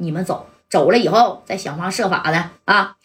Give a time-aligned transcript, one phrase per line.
[0.00, 2.96] 你们走，走了以后再想方设法的啊。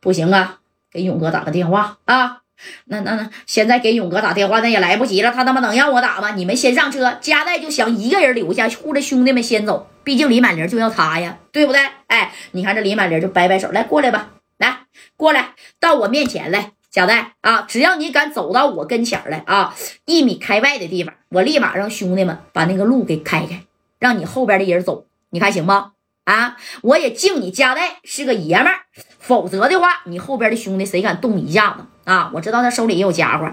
[0.00, 0.60] 不行啊，
[0.92, 2.42] 给勇哥打个电话啊。
[2.86, 6.32] 那那那，现在给勇哥打电话那也来不及了，他他妈能让我打吗？
[6.34, 9.88] 你们先上车，加代就想一个人留下，护着兄弟们先走。
[10.04, 11.80] 毕竟李满玲就要他呀，对不对？
[12.08, 14.86] 哎，你看这李满玲就摆摆手，来过来吧，来
[15.16, 16.72] 过来，到我面前来。
[16.90, 19.74] 贾代啊，只要你敢走到我跟前来啊，
[20.06, 23.62] 一米开外的地方，我立马让兄弟们把那个路给开开，
[23.98, 25.92] 让你后边的人走，你看行吗？
[26.28, 28.80] 啊，我也敬你家代是个爷们儿，
[29.18, 32.30] 否则的话，你后边的兄弟谁敢动你一下子啊？
[32.34, 33.50] 我知道他手里也有家伙，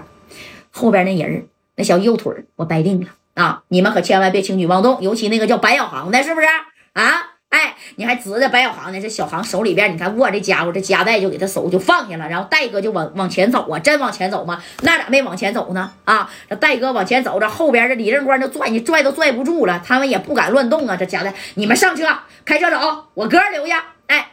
[0.70, 6.46] 后边那人那小右腿我掰定了啊，你们可千万别轻举妄动，尤其那个叫白小航的，是不是
[6.92, 7.35] 啊？
[7.96, 9.00] 你还指着白小航呢？
[9.00, 14.62] 这小航手里边，你看握这家伙，这夹带就给他手就放下了，然后戴哥就往往前走啊，真往前走吗？
[14.82, 15.92] 那咋没往前走呢？
[16.04, 20.96] 啊，这戴哥往前走，这后边这李正光就拽你拽都拽不住了，他们也不敢乱动啊。
[20.96, 22.06] 这夹带，你们上车，
[22.44, 23.84] 开车走，我哥留下。
[24.06, 24.28] 哎。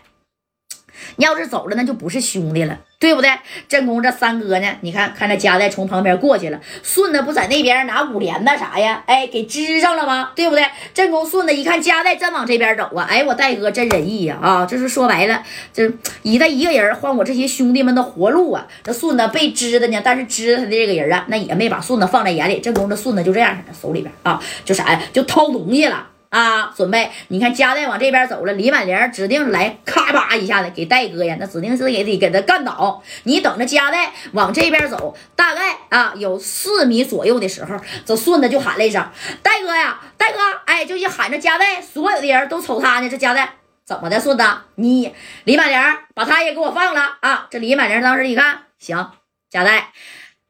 [1.15, 3.29] 你要是走了，那就不是兄弟了，对不对？
[3.67, 4.67] 正宫这三哥呢？
[4.79, 9.03] 你看看这夹带从旁边过去了，顺子不在那边拿五连的啥呀？
[9.05, 10.31] 哎，给支上了吗？
[10.33, 10.63] 对不对？
[10.93, 13.05] 正宫顺子一看夹带真往这边走啊！
[13.09, 14.37] 哎，我戴哥真仁义呀！
[14.41, 15.43] 啊，这是说白了，
[15.73, 18.65] 这以他一个人换我这些兄弟们的活路啊！
[18.81, 22.61] 这顺子被支的呢，但是支他的这个人啊，那也没把顺子放在眼里。
[22.61, 25.01] 正宫这顺子就这样式的，手里边啊，就啥呀？
[25.11, 26.07] 就掏东西了。
[26.33, 27.11] 啊，准备！
[27.27, 33.03] 你看，加代往这边走了，李满玲指定来咔吧一下子给戴哥呀，那指定是给得给他干倒。
[33.25, 39.07] 你等着，加代往这边走，大概啊有四米左右的时候，这顺子就喊了一声
[39.43, 43.07] ：“戴哥呀，戴哥！”哎，就一喊着加代，所有的人都瞅他呢。
[43.07, 43.53] 这加代
[43.85, 44.19] 怎么的？
[44.19, 45.79] 顺子，你李满玲
[46.15, 47.45] 把他也给我放了啊！
[47.51, 49.11] 这李满玲当时一看，行，
[49.51, 49.91] 加代，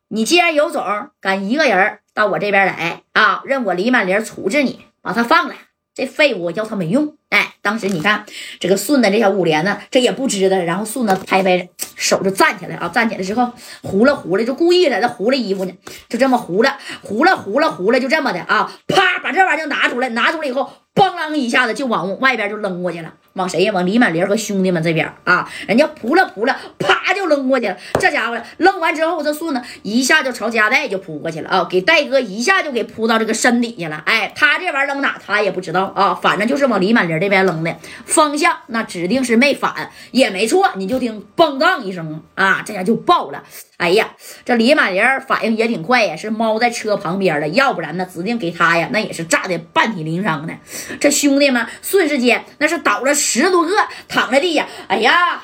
[0.08, 5.56] 你既然有种，敢一个人到我这边来啊，任我李满玲处置你，把他放了。
[5.95, 8.25] 这废物要他没用，哎，当时你看
[8.59, 13.52] 这个顺子这小五连呢，这也不知道，然后顺子拍拍手就站起来啊，站起来之后
[13.83, 15.71] 糊了糊了，就故意在那糊了衣服呢，
[16.09, 23.14] 就这么糊了糊了糊了糊了，就这么的啊，啪把这玩意儿就拿出来，拿出来以后，梆啷一下子就往外边就扔过去了。
[23.33, 23.71] 往谁呀？
[23.73, 25.49] 往李满林和兄弟们这边啊！
[25.67, 27.76] 人家扑了扑了，啪就扔过去了。
[27.99, 31.67] 这家伙扔完之后，这顺子一下就朝加代就扑过去了啊！
[31.70, 34.04] 给戴哥一下就给扑到这个身底下了。
[34.05, 40.72] 哎，他这玩意扔哪他也不知道啊，反正就是往李满林这边扔的方向，那指定是没反也没错。
[40.76, 43.43] 你就听嘣当一声啊，这下就爆了。
[43.77, 44.11] 哎呀，
[44.45, 50.54] 这李满林反应也挺快呀，是猫在车旁边了，要不然呢，指定给他呀，那也是炸的半体鳞伤的。
[50.99, 53.11] 这兄弟们瞬时间那是倒了。
[53.23, 55.42] 十多个躺在地下，哎呀，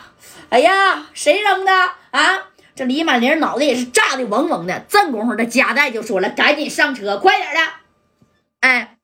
[0.49, 1.71] 哎呀，谁扔的
[2.11, 2.49] 啊？
[2.75, 4.79] 这李满玲脑袋也是炸的嗡嗡的。
[4.81, 7.71] 正功夫，这夹带就说了：“赶紧上车，快点的！”
[8.61, 8.98] 哎。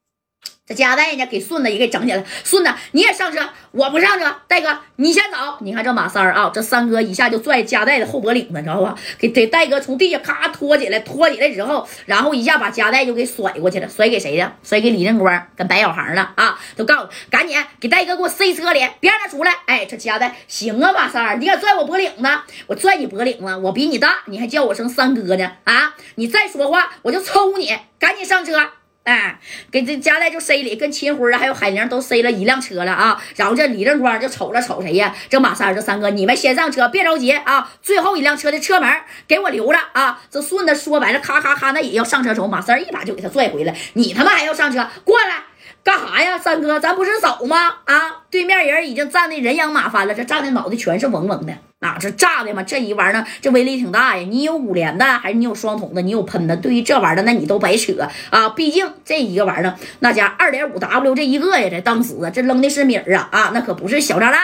[0.67, 2.23] 这加代呢，给顺子也给整起来。
[2.43, 3.39] 顺子，你也上车，
[3.69, 4.35] 我不上车。
[4.47, 5.37] 戴哥，你先走。
[5.61, 8.95] 你看这马三儿啊，这三哥一下就拽加代的后脖领子，你知道吧？
[9.19, 13.87] 给给戴哥从地下咔拖起来，拖起来之后，然后一下把加代就给甩过去了。
[13.87, 14.53] 甩给谁的？
[14.63, 16.59] 甩给李正光跟白小航了啊！
[16.75, 19.53] 都告诉赶紧给戴哥给我塞车里，别让他出来。
[19.67, 22.27] 哎，这加代行啊，马三儿，你敢拽我脖领子？
[22.65, 25.51] 我拽你脖领子，我比你大，你还叫我声三哥呢？
[25.65, 25.93] 啊！
[26.15, 27.77] 你再说话，我就抽你！
[27.99, 28.71] 赶紧上车。
[29.05, 29.39] 哎，
[29.71, 33.23] 给这家代就塞里，跟秦辉啊，还有海玲都塞了一辆车了啊。
[33.35, 35.15] 然后这李正光就瞅了瞅谁呀？
[35.29, 37.71] 这马三这三哥，你们先上车，别着急啊。
[37.83, 38.89] 最后一辆车的车门
[39.27, 40.19] 给我留着啊。
[40.31, 42.47] 这顺子说白了，咔咔咔，那也要上车走。
[42.47, 44.89] 马三一把就给他拽回来，你他妈还要上车？
[45.03, 45.44] 过来。
[45.85, 47.75] 干啥呀，三哥，咱不是走吗？
[47.85, 54.25] 啊，对面人已经站的人仰马翻了，这站的脑袋全是嗡嗡的，啊，这炸的嘛，这一玩意儿呢，这威力挺大呀。
[54.27, 56.57] 你有五连的，还是你有双筒的，你有喷的？
[56.57, 57.93] 对于这玩意儿，那你都白扯
[58.31, 58.49] 啊。
[58.49, 64.41] 毕竟这一个玩意儿，那家二点五 W 这一个呀，这当时啊，这扔的是米儿啊啊，那可不是小炸弹。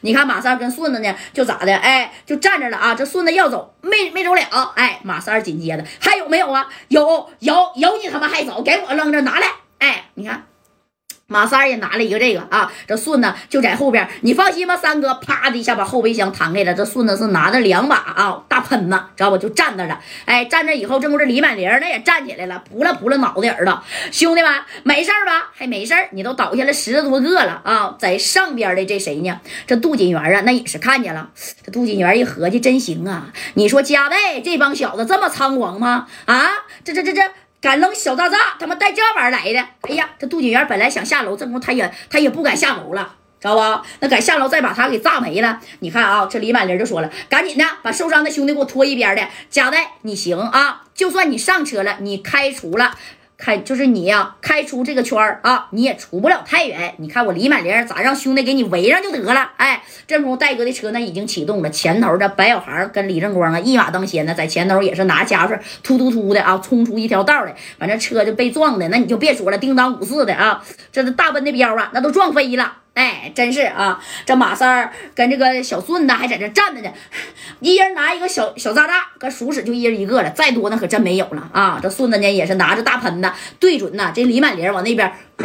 [0.00, 1.76] 你看马三跟顺子呢，就咋的？
[1.76, 2.94] 哎，就站着了啊。
[2.94, 4.40] 这顺子要走，没没走了。
[4.74, 6.66] 哎，马三紧接着还有没有啊？
[6.88, 8.62] 有有有，你他妈还走？
[8.62, 9.48] 给我扔着，拿来。
[9.80, 10.44] 哎，你看。
[11.30, 16.72] 马三也拿了一个这个啊，这顺子就在后边，你放心吧，三哥，啪的一下把后备箱弹开了。
[16.72, 19.36] 这顺子是拿着两把啊大喷子，知道不？
[19.36, 20.00] 就站那了。
[20.24, 23.82] 哎，站那以后，这不是李满玲那也站起来了，扑了扑了脑袋耳朵。
[24.10, 24.50] 兄弟们，
[24.84, 25.50] 没事吧？
[25.54, 27.94] 还没事你都倒下了十多个了啊！
[27.98, 29.38] 在上边的这谁呢？
[29.66, 31.28] 这杜锦元啊，那也是看见了。
[31.62, 33.26] 这杜锦元一合计，真行啊！
[33.52, 36.06] 你说加代这帮小子这么猖狂吗？
[36.24, 36.48] 啊，
[36.82, 37.20] 这这这这。
[37.60, 39.68] 敢扔小炸炸，他妈带这玩意儿来的！
[39.82, 43.82] 哎呀，这杜锦元本来想下楼，这功夫他也他也不敢下楼了，知道吧？
[44.00, 45.58] 那敢下楼再把他给炸没了。
[45.80, 49.26] 你看啊，这李满林就说了，赶紧的把受伤的兄弟给我拖一边的。
[49.50, 50.84] 加代，你行啊！
[50.94, 52.96] 就算你上车了，你开除了
[53.38, 56.92] 开就是你呀，开出这个圈儿啊，你也出不了太远。
[56.98, 59.52] 你看我李满玲咋让兄弟给你围上就得了？
[59.56, 72.72] 哎，这时候戴哥的车呢已经启动了，前头的白小航跟李正光啊一马当先呢，在前头也是拿家伙突突突的啊，冲出一条道来，反正车就被撞的，那你就别说了，叮当五四的啊，这是大奔的标啊，那都撞飞了。
[72.98, 74.02] 哎，真是啊！
[74.26, 76.92] 这马三儿跟这个小顺子还在这站着呢，
[77.60, 81.78] 一人拿一个小小炸炸，跟熟食就一人一个了，再多那可真没有了啊！
[81.80, 83.30] 这顺子呢也是拿着大喷子
[83.60, 85.12] 对准呐这李满林往那边，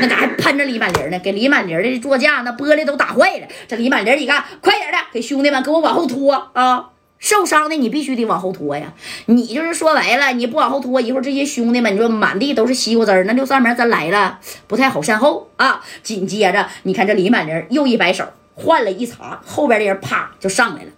[0.00, 1.18] 那咋还喷着李满林呢？
[1.20, 3.46] 给李满林的座驾那玻璃都打坏了。
[3.68, 6.86] 这李满林一看，快点的，给兄弟们给我往后拖啊！
[7.18, 8.92] 受伤的你必须得往后拖呀！
[9.26, 15.84] 你就是说白了，你不往后拖，一会儿这些兄弟们，你说满地都是西瓜汁儿，那六扇门真来了，不太好善后啊！
[16.02, 18.24] 紧接着，你看这李满林又一摆手，
[18.54, 20.90] 换了一茬，后边的人啪就上来了。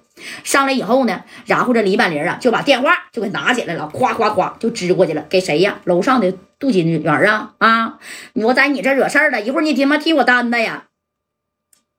[0.45, 5.81] 上来以后呢，然后这李满林啊就把电话就给拿起来了，夸夸夸就支过去了，给谁呀？
[5.85, 7.99] 楼上的杜金元啊啊！
[8.35, 10.85] 我在你这惹事儿了，一会儿你他妈替我担待呀！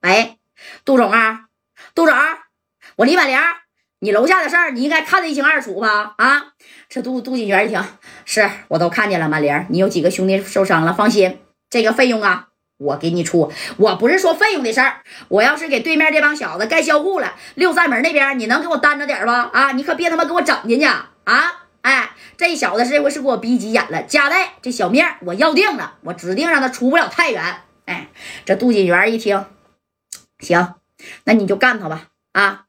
[0.01, 0.37] 哎，
[0.85, 1.45] 杜总啊，
[1.95, 2.15] 杜总，
[2.97, 3.35] 我李满林。
[4.03, 6.15] 你楼下的事儿，你应该看得一清二楚吧？
[6.17, 6.53] 啊，
[6.89, 7.79] 这杜杜锦元一听，
[8.25, 10.91] 是我都看见了，满玲，你有几个兄弟受伤了？
[10.91, 11.37] 放心，
[11.69, 12.47] 这个费用啊，
[12.79, 13.53] 我给你出。
[13.77, 19.51] 我不是说费用的事儿，我要是给对面这帮小子盖销户了，六扇门那边你能给我担着点吧？
[19.53, 21.67] 啊，你可别他妈给我整进去啊！
[21.83, 27.43] 哎，这小子这回是给我逼急眼了，加代这小面我要定了，我指定让他出不了太原。
[27.85, 28.09] 哎，
[28.45, 29.45] 这杜锦元一听，
[30.39, 30.73] 行，
[31.25, 32.07] 那你就干他吧。
[32.31, 32.65] 啊。